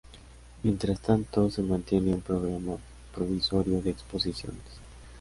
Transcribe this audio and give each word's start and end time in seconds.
Mientras 0.63 0.99
tanto, 0.99 1.51
se 1.51 1.61
mantiene 1.61 2.11
un 2.11 2.21
programa 2.21 2.75
provisorio 3.13 3.83
de 3.83 3.91
exposiciones. 3.91 4.63